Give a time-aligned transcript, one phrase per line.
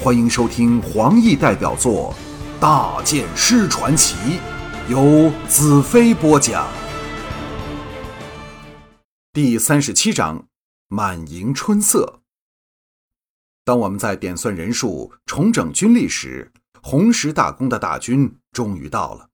[0.00, 2.14] 欢迎收听黄奕代表作
[2.60, 4.14] 《大剑师传奇》，
[4.88, 6.68] 由子飞播讲。
[9.32, 10.46] 第三十七章：
[10.86, 12.20] 满盈春色。
[13.64, 19.28] 当我们在点算人数、重整军力时，红石大公的大军终于到了。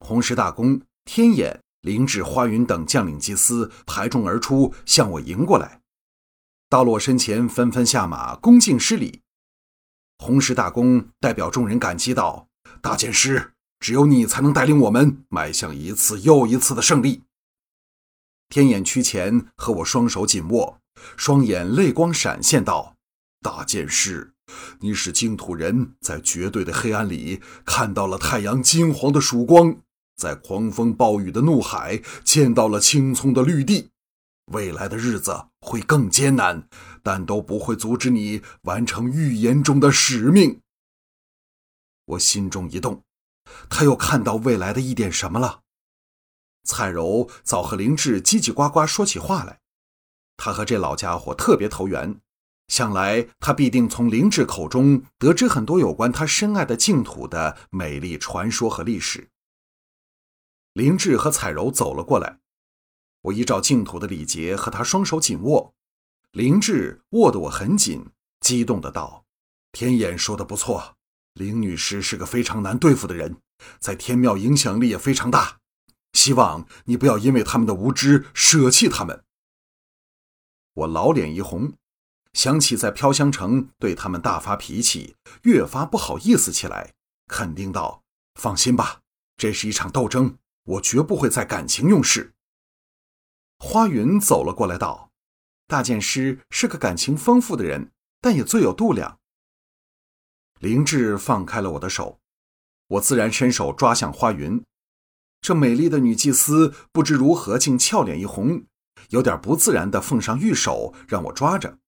[0.00, 5.80] 红石大公，天眼、灵智、花云等将领祭司排众而出，向我迎过来。
[6.68, 9.22] 到了我身前，纷纷下马，恭敬施礼。
[10.18, 12.48] 红石大公代表众人感激道
[12.82, 17.22] ：“大剑师，只有你才能带领我们迈向一次又一次的胜利。”
[18.50, 20.80] 天眼屈前和我双手紧握，
[21.16, 22.96] 双眼泪光闪现道
[23.40, 24.32] ：“大剑师，
[24.80, 29.76] 你使净土人在绝对的黑暗里看到了太阳金黄的曙光，
[30.16, 33.90] 在狂风暴雨的怒海见到了青葱的绿地。”
[34.50, 36.68] 未来的日子会更艰难，
[37.02, 40.60] 但都不会阻止你完成预言中的使命。
[42.04, 43.04] 我心中一动，
[43.68, 45.62] 他又看到未来的一点什么了？
[46.64, 49.60] 蔡柔早和灵智叽叽呱呱说起话来，
[50.36, 52.20] 他和这老家伙特别投缘，
[52.68, 59.30] 想来他必定从灵智口中得知很多有关他深爱的净土的美丽传说和历史。
[60.72, 62.38] 灵智和彩柔走了过来。
[63.22, 65.74] 我依照净土的礼节和他双手紧握，
[66.32, 68.06] 灵智握得我很紧，
[68.40, 69.24] 激动的道
[69.72, 70.96] ：“天眼说的不错，
[71.34, 73.38] 林女士是个非常难对付的人，
[73.80, 75.58] 在天庙影响力也非常大。
[76.12, 79.24] 希望你不要因为他们的无知舍弃他们。”
[80.74, 81.72] 我老脸一红，
[82.32, 86.94] 想起在飘香城对他们大发脾气，越发不好意思起来，
[87.26, 88.04] 肯定道
[88.40, 89.00] ：“放心吧，
[89.36, 92.32] 这是一场斗争，我绝不会在感情用事。”
[93.58, 95.10] 花云走了过来，道
[95.66, 99.18] ：“大剑师是个感情丰富的人，但也最有度量。”
[100.60, 102.20] 灵智放开了我的手，
[102.86, 104.64] 我自然伸手抓向花云。
[105.40, 108.64] 这美丽的女祭司不知如何，竟俏脸一红，
[109.10, 111.78] 有点不自然的奉上玉手让我抓着，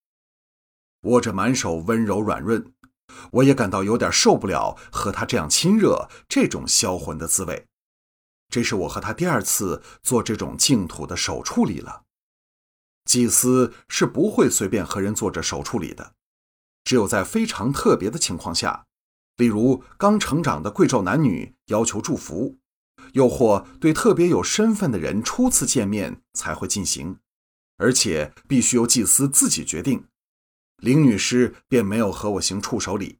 [1.03, 2.72] 握着满手温柔软润，
[3.32, 7.66] 我也感到有点受不了和她这样亲热，这种销魂的滋味。
[8.50, 12.03] 这是我和他第二次做这种净土的手处理了。
[13.06, 16.15] 祭司是不会随便和人做这手处理的，
[16.84, 18.87] 只有在非常特别的情况下，
[19.37, 22.59] 例如刚成长的贵胄男女要求祝福，
[23.15, 27.19] 又或对特别有身份的人初次见面才会进行，
[27.78, 30.05] 而且必须由祭司自己决定。
[30.77, 33.19] 林女士便没有和我行触手礼，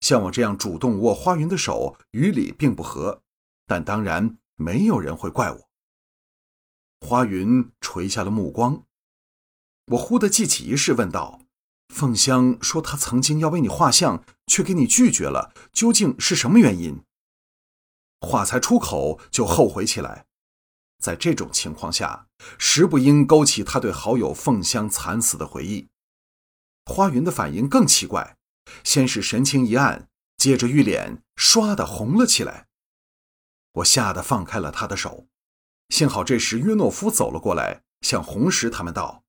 [0.00, 3.22] 像我这样主动握花云的手，与礼并不合，
[3.66, 4.36] 但当然。
[4.56, 5.68] 没有人会怪我。
[7.00, 8.84] 花云垂下了目光，
[9.86, 11.42] 我忽地记起一事，问道
[11.94, 17.02] ：“凤香说她曾经要为你画像，却给你拒绝了，究竟是什么原因？”
[18.20, 20.26] 话才出口，就后悔起来。
[20.98, 22.26] 在这种情况下，
[22.58, 25.88] 实不应勾起他对好友凤香惨死的回忆。
[26.86, 28.38] 花云的反应更奇怪，
[28.82, 32.65] 先是神情一暗，接着玉脸唰的红了起来。
[33.76, 35.26] 我吓得放开了他的手，
[35.90, 39.22] 幸好这时约诺夫走了过来，向红石他们道：“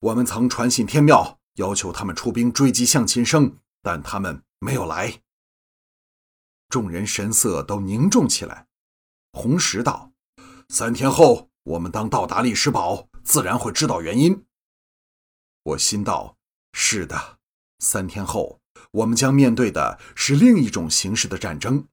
[0.00, 5.20] 我们曾传信天庙，要求他们出兵追击向琴生，但他们没有来。”
[6.68, 8.66] 众人神色都凝重起来。
[9.32, 10.10] 红石道
[10.70, 14.44] ：“三天后，我们当到达历史堡，自然会知道原因。”
[15.62, 16.36] 我心道
[16.74, 17.38] ：“是的，
[17.78, 18.60] 三天后，
[18.90, 21.86] 我们将面对的是另一种形式的战争。”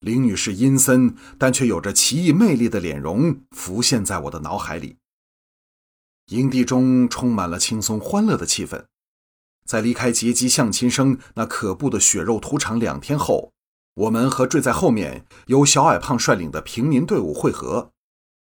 [0.00, 4.96] 林女士阴森但却有着奇异魅力的脸容浮现在我的脑海里。
[6.26, 8.86] 营地中充满了轻松欢乐的气氛。
[9.66, 13.52] 在离开劫机向琴生那可怖的血肉屠场两天后，
[13.94, 17.92] 我们和坠在后面由小矮胖率领的平民队伍会合。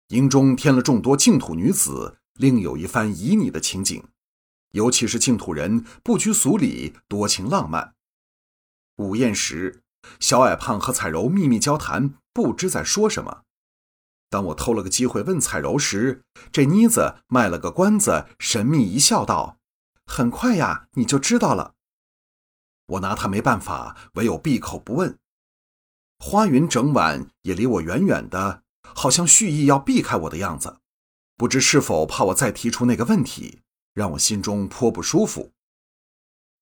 [0.08, 4.02] 营中添了众多净土女子，另有一番旖旎的情景。
[4.72, 7.94] 尤其是净土人不拘俗礼，多情浪漫。
[8.96, 9.82] 午宴时。
[10.20, 13.42] 小矮胖和彩柔秘密交谈，不知在说什么。
[14.28, 19.58] 当我偷了个机会问彩柔时，这妮子卖了个关子，神秘一笑，道
[20.04, 21.74] ：“很快呀，你就知道了。”
[22.86, 25.16] 我拿他没办法，唯有闭口不问。
[26.18, 30.78] 花云整晚也离我远远的，好像蓄意要避开我的样子，
[31.36, 33.60] 不知是否怕我再提出那个问题，
[33.94, 35.52] 让我心中颇不舒服。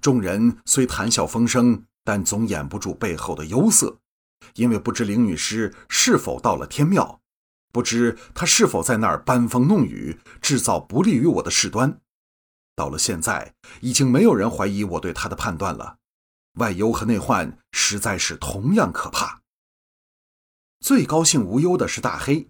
[0.01, 1.87] 众人虽谈笑风生。
[2.05, 3.99] 但总掩不住背后的忧色，
[4.55, 7.21] 因为不知林女士是否到了天庙，
[7.73, 11.99] 不知她是否在那儿搬风弄雨，制造不利于我的事端。
[12.77, 15.97] 到了现在，已经没有人怀疑我对她的判断了，
[16.59, 19.41] 外忧和内患实在是同样可怕。
[20.81, 22.49] 最高兴无忧的是大黑，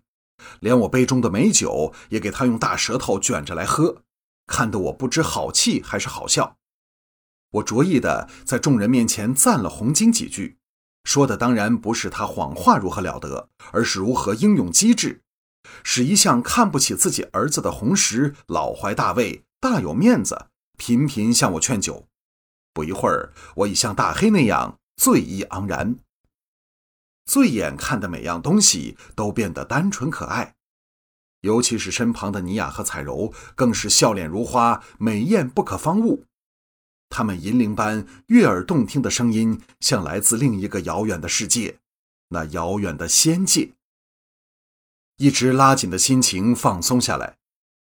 [0.58, 4.02] 连我杯中的美酒也给他用大舌头卷着来喝，
[4.46, 6.56] 看得我不知好气还是好笑。
[7.54, 10.56] 我着意的在众人面前赞了红巾几句，
[11.04, 15.22] 说的当然不是他谎话如何了得，而是如何英勇机智，
[15.84, 20.46] 使一向看不起自己儿子的红石老怀大慰，大有面子，
[20.76, 22.08] 频频向我劝酒。
[22.72, 25.96] 不一会儿，我已像大黑那样醉意盎然。
[27.24, 30.54] 醉眼看的每样东西都变得单纯可爱，
[31.42, 36.24] 尤其是身旁的尼雅和彩柔，更是笑脸如花，美艳不可方物。
[37.08, 41.78] 他们银铃般悦耳动听的声音，像来自另一个遥远的世界，
[42.28, 43.72] 那遥远的仙界。
[45.16, 47.36] 一直拉紧的心情放松下来，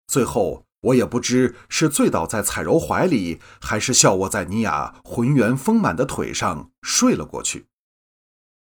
[0.07, 7.68] 最后我也不知是醉倒在彩柔怀里，还是笑卧在尼雅浑圆丰满的腿上睡了过去。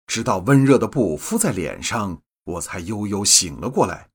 [0.07, 4.11] 直到温热的布敷在脸上，我才悠悠醒了过来。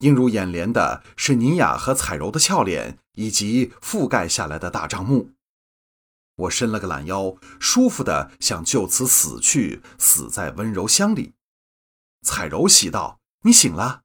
[0.00, 5.32] 映入眼帘的是尼雅和彩柔的俏脸，以及覆盖下来的大帐幕。
[6.36, 11.34] 我伸了个懒腰，舒服的想就此死去，死在温柔乡里。
[12.22, 14.02] 彩柔喜道：“你醒了。”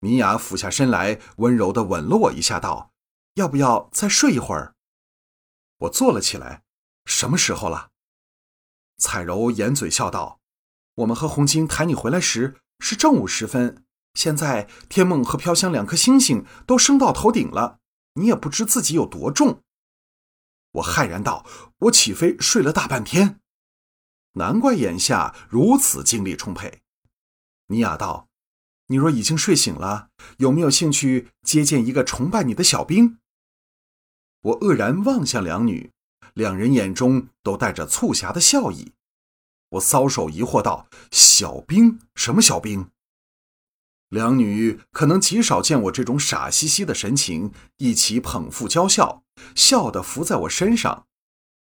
[0.00, 2.92] 米雅俯下身来，温柔的吻了我一下，道
[3.34, 4.74] ：“要不要再睡一会儿？”
[5.80, 6.62] 我坐了起来。
[7.04, 7.90] 什么时候了？
[8.98, 10.40] 彩柔掩嘴笑道
[10.96, 13.84] ：“我们和红晶抬你回来时是正午时分，
[14.14, 17.77] 现在天梦和飘香两颗星星都升到头顶了，
[18.18, 19.62] 你也不知自己有多重。”
[20.72, 21.46] 我骇然道
[21.78, 23.40] ：“我岂非睡了大半天？
[24.32, 26.82] 难怪眼下如此精力充沛。”
[27.68, 28.28] 尼亚道
[28.88, 33.18] ：“你若已经睡醒了，有没有兴趣接见一个崇拜你的小兵？”
[34.42, 35.90] 我愕然望向两女。
[36.34, 38.92] 两人眼中都带着促狭的笑意，
[39.70, 41.98] 我搔首疑惑道：“小兵？
[42.14, 42.92] 什么小兵？”
[44.08, 49.22] 两女可能极少见我这种傻兮兮的神情，一起捧腹娇笑，
[49.54, 51.06] 笑得伏在我身上。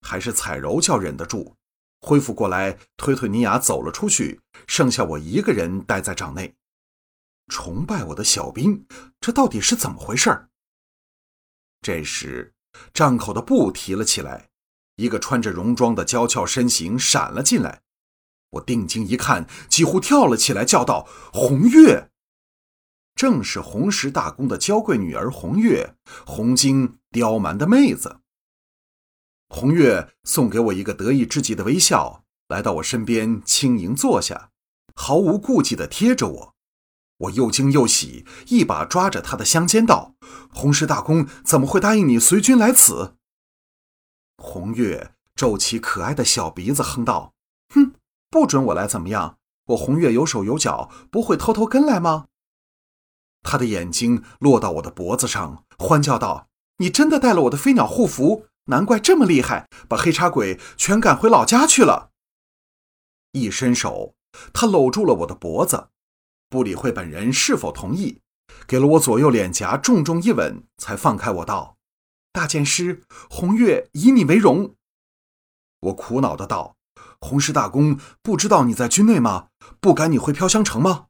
[0.02, 1.56] 还是彩柔较忍得住，
[2.02, 6.56] 恢复过来，推推尼雅走了出去，剩下我一个人待在帐内。
[7.48, 8.86] 崇拜我的小兵，
[9.20, 10.48] 这到底是怎么回事？
[11.82, 12.54] 这时，
[12.94, 14.50] 帐口的布提了起来。
[14.98, 17.82] 一个穿着戎装的娇俏身形闪了进来，
[18.52, 22.12] 我定睛一看，几乎跳了起来，叫道：“红月！”
[23.20, 25.94] 正是红石大公的娇贵女儿红月，
[26.26, 28.22] 红晶刁蛮的妹子。
[29.50, 34.52] 红月送给我一个得意至极的微笑，来到我身边，轻盈坐下，
[34.96, 36.56] 毫无顾忌地贴着我。
[37.18, 40.16] 我又惊又喜，一把抓着她的香肩道
[40.50, 43.16] ：“红石大公怎么会答应你随军来此？”
[44.42, 47.34] 红月皱起可爱的小鼻子，哼道
[47.76, 47.92] ：“哼，
[48.30, 49.36] 不准我来怎么样？
[49.66, 52.28] 我红月有手有脚，不会偷偷跟来吗？”
[53.42, 56.48] 他的眼睛落到我的脖子上，欢叫道
[56.78, 58.46] ：“你真的带了我的飞鸟护符？
[58.66, 62.12] 难怪这么厉害，把黑茶鬼全赶回老家去了。”
[63.34, 64.14] 一伸手，
[64.54, 65.88] 他搂住了我的脖子，
[66.50, 68.22] 不理会本人是否同意，
[68.68, 71.78] 给了我左右脸颊重重一吻，才放开我道。
[72.32, 74.76] 大剑师，红月以你为荣。
[75.80, 76.76] 我苦恼的道
[77.20, 79.48] ：“红石大公不知道你在军内吗？
[79.80, 81.08] 不赶你回飘香城吗？”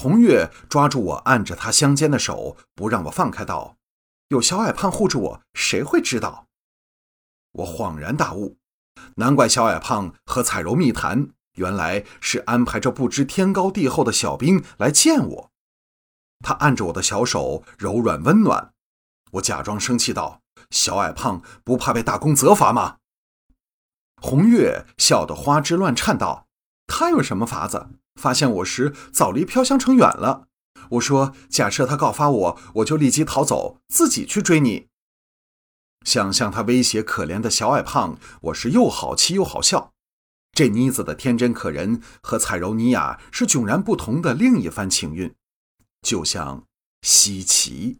[0.00, 3.78] 红月抓住我按着他香肩的手，不让我放开，道
[4.30, 6.46] ：“有小矮胖护着我，谁会知道？”
[7.50, 8.58] 我恍然大悟，
[9.16, 15.50] 难怪小矮胖和彩柔密谈，原来是安排着不知天高地厚的小兵来见我。
[16.44, 18.72] 他按着我的小手，柔软温暖。
[19.32, 22.98] 我假装生气道：“小矮胖不怕被大公责罚吗？”
[24.22, 26.46] 红月笑得花枝乱颤道
[26.86, 27.88] ：“他有什么法子？
[28.18, 30.48] 发现我时早离飘香城远了。”
[30.92, 34.88] 我说：“假设他告发我，我就立即逃走，自己去追你。”
[36.04, 39.92] 想象他威胁可怜的小矮胖，我是又好气又好笑。
[40.52, 45.34] 这妮子的天真可人和彩柔尼雅是迥然不同的另一番情韵，
[46.02, 46.64] 就像
[47.02, 47.98] 西奇。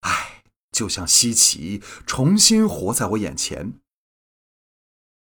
[0.00, 3.80] 唉，就像西奇重新活在我眼前。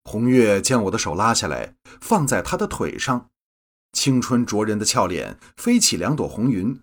[0.04, 3.30] 红月将我的手拉下来，放在他的腿上，
[3.96, 6.82] 青春灼人的俏脸飞起两朵红云，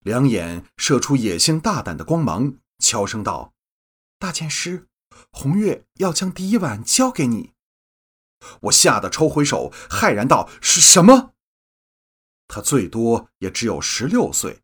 [0.00, 3.52] 两眼射出野性大胆的光芒，悄声道
[4.18, 4.88] ：“大剑师，
[5.30, 7.52] 红月要将第一碗交给你。”
[8.62, 11.34] 我吓得抽回手，骇然道：“是什么？”
[12.48, 14.62] 他最多也只有十六岁，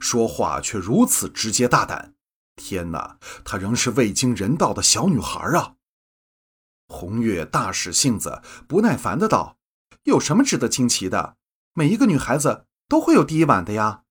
[0.00, 2.14] 说话却如此直接大胆。
[2.56, 5.74] 天哪，她仍是未经人道的小女孩啊！
[6.88, 9.58] 红月大使性子，不耐烦的道
[10.04, 11.36] ：“有什么值得惊奇的？
[11.74, 14.02] 每一个女孩子都会有第一晚的呀。”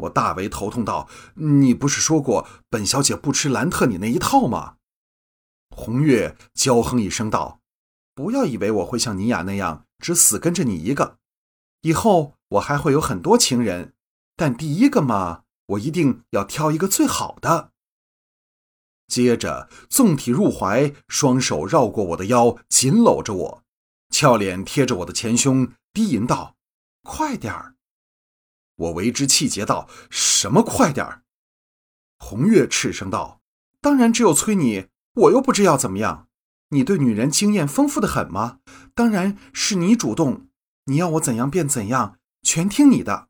[0.00, 4.76] 我大为头痛道：“你不是说过本小姐不吃兰特你那一套吗？”
[5.70, 7.60] 红月娇哼一声道
[8.14, 11.18] ：“不要以为我会像尼雅那样只死跟着你一个，
[11.82, 13.94] 以后我还会有很多情人，
[14.36, 17.72] 但第一个嘛，我一定要挑一个最好的。”
[19.08, 23.64] 接着纵体入怀，双手绕过我的腰，紧搂着我，
[24.10, 26.56] 俏脸贴着我的前胸，低吟道
[27.02, 27.74] ：“快点儿！”
[28.76, 31.22] 我为之气结，道：“什么快点儿？”
[32.18, 33.40] 红月斥声道
[33.80, 36.28] ：“当然只有催你，我又不知要怎么样。
[36.70, 38.58] 你对女人经验丰富的很吗？
[38.94, 40.48] 当然是你主动，
[40.86, 43.28] 你要我怎样便怎样，全听你的。”